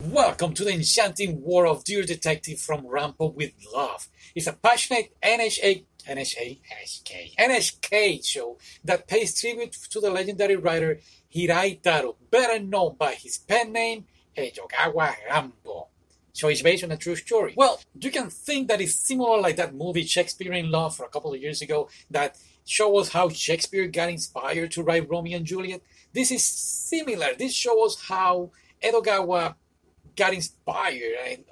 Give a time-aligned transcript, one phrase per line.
[0.00, 4.06] Welcome to the enchanting world of Dear Detective from Rampo with Love.
[4.36, 11.00] It's a passionate NHA, NHA, NHK, NHK show that pays tribute to the legendary writer
[11.34, 14.04] Hirai Taro, better known by his pen name
[14.36, 15.88] Edogawa Rampo.
[16.32, 17.54] So it's based on a true story.
[17.56, 21.08] Well, you can think that it's similar like that movie Shakespeare in Love for a
[21.08, 25.46] couple of years ago that shows us how Shakespeare got inspired to write Romeo and
[25.46, 25.82] Juliet.
[26.12, 27.34] This is similar.
[27.38, 28.50] This shows how
[28.82, 29.54] Edogawa
[30.16, 31.44] got inspired and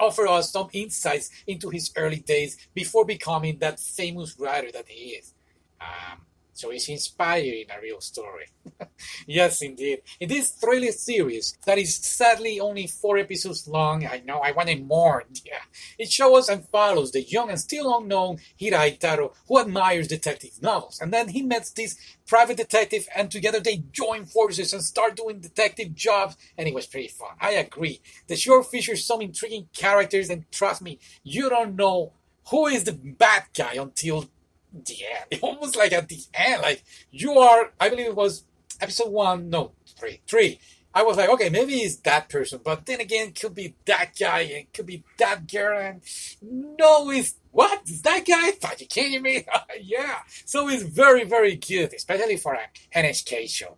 [0.00, 5.10] offer us some insights into his early days before becoming that famous writer that he
[5.10, 5.34] is.
[5.80, 6.20] Um,
[6.62, 8.46] so it's inspired in a real story.
[9.26, 10.02] yes, indeed.
[10.20, 14.86] In this thrilling series that is sadly only four episodes long, I know I wanted
[14.86, 15.24] more.
[15.44, 15.64] Yeah,
[15.98, 21.00] it shows and follows the young and still unknown Hirai Taro, who admires detective novels,
[21.00, 21.96] and then he meets this
[22.28, 26.86] private detective, and together they join forces and start doing detective jobs, and it was
[26.86, 27.34] pretty fun.
[27.40, 28.00] I agree.
[28.28, 32.12] The show features some intriguing characters, and trust me, you don't know
[32.50, 34.28] who is the bad guy until
[34.72, 34.96] the
[35.30, 35.40] end.
[35.42, 37.72] Almost like at the end, like you are.
[37.80, 38.44] I believe it was
[38.80, 40.60] episode one, no, three, three.
[40.94, 44.40] I was like, okay, maybe it's that person, but then again, could be that guy
[44.40, 46.02] and could be that girl, and
[46.42, 48.68] no, it's what is that guy?
[48.68, 49.46] Are you kidding me?
[49.80, 50.18] yeah.
[50.44, 53.76] So it's very, very good, especially for an NHK show.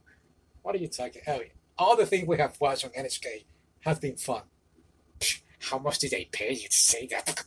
[0.62, 1.22] What are you talking?
[1.26, 1.40] Oh,
[1.76, 3.44] all the things we have watched on NHK
[3.80, 4.42] have been fun.
[5.60, 7.44] How much did they pay you to say that?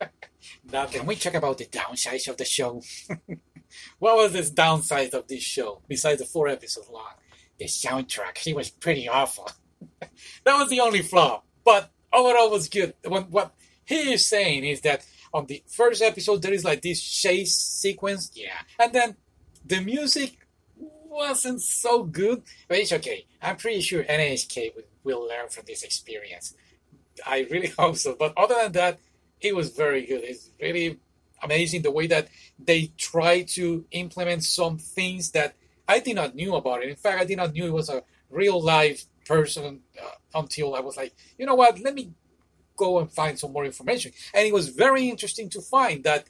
[0.70, 2.82] now, can we talk about the downsides of the show?
[3.98, 7.12] what was this downside of this show besides the four episodes long?
[7.58, 9.50] The soundtrack, it was pretty awful.
[10.00, 12.94] that was the only flaw, but overall was good.
[13.04, 17.02] What, what he is saying is that on the first episode there is like this
[17.02, 19.16] chase sequence, yeah, and then
[19.64, 20.38] the music
[20.76, 23.26] wasn't so good, but it's okay.
[23.42, 26.54] I'm pretty sure NHK will, will learn from this experience.
[27.26, 28.14] I really hope so.
[28.18, 28.98] But other than that,
[29.40, 30.22] it was very good.
[30.24, 30.98] It's really
[31.42, 32.28] amazing the way that
[32.58, 35.54] they try to implement some things that
[35.88, 36.88] I did not knew about it.
[36.88, 40.80] In fact, I did not knew it was a real life person uh, until I
[40.80, 41.80] was like, you know what?
[41.80, 42.12] Let me
[42.76, 44.12] go and find some more information.
[44.34, 46.26] And it was very interesting to find that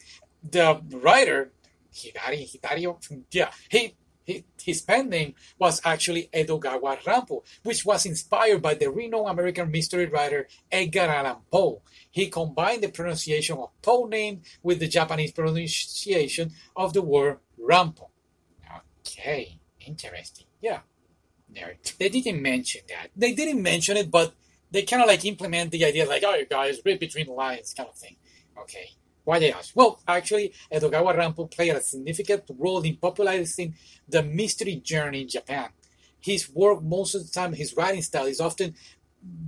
[0.49, 1.53] the writer
[1.95, 2.99] Hidari Hidario,
[3.33, 3.95] yeah, he
[4.27, 10.07] his pen name was actually Edogawa Rampo, which was inspired by the renowned American mystery
[10.07, 11.83] writer Edgar Allan Poe.
[12.11, 18.09] He combined the pronunciation of Poe name with the Japanese pronunciation of the word Rampo.
[19.07, 20.47] Okay, interesting.
[20.61, 20.81] Yeah,
[21.49, 21.77] there.
[21.99, 23.09] They didn't mention that.
[23.17, 24.35] They didn't mention it, but
[24.71, 27.75] they kind of like implement the idea, like, "Oh, you guys, read between the lines,"
[27.75, 28.17] kind of thing.
[28.59, 28.91] Okay.
[29.25, 29.75] Why they ask?
[29.75, 33.75] Well, actually, Edogawa Rampo played a significant role in popularizing
[34.09, 35.69] the mystery genre in Japan.
[36.21, 38.75] His work, most of the time, his writing style is often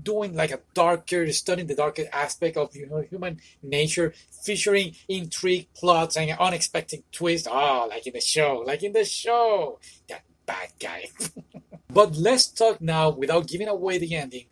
[0.03, 4.13] doing like a darker, studying the darker aspect of you know, human nature,
[4.45, 7.49] featuring intrigue, plots, and unexpected twists.
[7.51, 9.79] Oh, like in the show, like in the show,
[10.09, 11.09] that bad guy.
[11.91, 14.47] but let's talk now, without giving away the ending,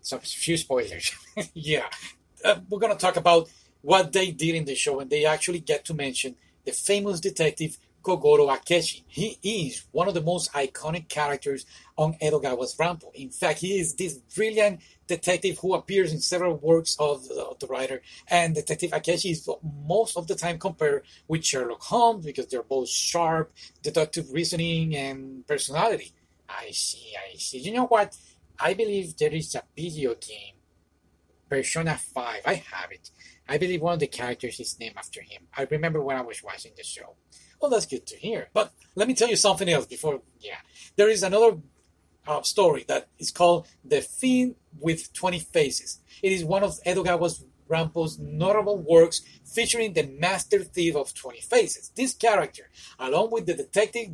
[0.00, 1.12] some few spoilers.
[1.54, 1.86] yeah,
[2.44, 3.48] uh, we're gonna talk about
[3.86, 7.78] what they did in the show, and they actually get to mention the famous detective
[8.02, 9.04] Kogoro Akechi.
[9.06, 13.14] He is one of the most iconic characters on Edogawa's Rampo.
[13.14, 17.68] In fact, he is this brilliant detective who appears in several works of, of the
[17.68, 18.02] writer.
[18.28, 19.48] And Detective Akechi is
[19.86, 23.52] most of the time compared with Sherlock Holmes because they're both sharp,
[23.84, 26.10] deductive reasoning, and personality.
[26.48, 27.58] I see, I see.
[27.58, 28.16] You know what?
[28.58, 30.54] I believe there is a video game,
[31.48, 32.42] Persona 5.
[32.44, 33.10] I have it
[33.48, 35.42] I believe one of the characters is named after him.
[35.56, 37.14] I remember when I was watching the show.
[37.60, 38.48] Well, that's good to hear.
[38.52, 40.20] But let me tell you something else before.
[40.40, 40.58] Yeah,
[40.96, 41.58] there is another
[42.26, 46.00] uh, story that is called The Fiend with 20 Faces.
[46.22, 51.90] It is one of Edogawa Rampo's notable works featuring the master thief of 20 faces.
[51.96, 52.68] This character,
[52.98, 54.10] along with the detective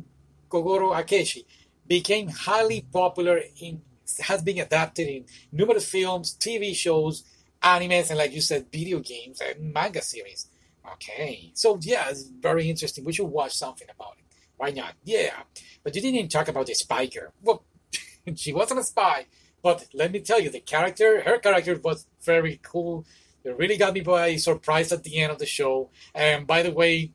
[0.49, 1.45] Kogoro Akechi,
[1.87, 3.81] became highly popular in
[4.21, 7.23] has been adapted in numerous films, TV shows,
[7.63, 10.47] animes and like you said, video games and manga series.
[10.93, 13.05] Okay, so yeah, it's very interesting.
[13.05, 14.25] We should watch something about it.
[14.57, 14.95] Why not?
[15.03, 15.43] Yeah,
[15.83, 17.31] but you didn't talk about the spy girl.
[17.41, 17.63] Well,
[18.35, 19.27] she wasn't a spy,
[19.61, 23.05] but let me tell you, the character, her character was very cool.
[23.45, 25.89] It really got me by surprise at the end of the show.
[26.13, 27.11] And by the way,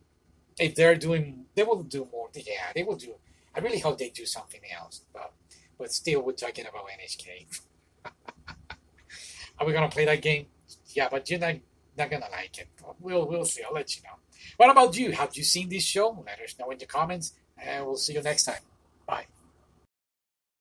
[0.59, 2.29] if they're doing, they will do more.
[2.35, 3.15] Yeah, they will do.
[3.55, 5.03] I really hope they do something else.
[5.13, 5.33] But
[5.79, 7.47] but still, we're talking about NHK.
[9.59, 10.47] Are we gonna play that game?
[10.95, 11.57] Yeah, but you're not
[11.97, 12.69] not gonna like it.
[13.01, 13.63] We'll we'll see.
[13.63, 14.17] I'll let you know.
[14.57, 15.13] What about you?
[15.13, 16.23] Have you seen this show?
[16.25, 18.63] Let us know in the comments, and we'll see you next time.
[19.07, 19.27] Bye.